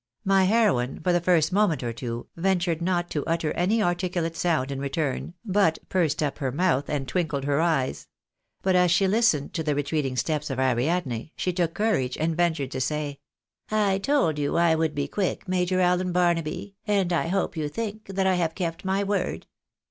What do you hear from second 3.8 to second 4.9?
articulate sound in